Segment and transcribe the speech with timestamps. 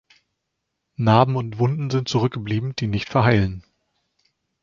[0.95, 3.63] Narben und Wunden sind zurückgeblieben, die nicht verheilen.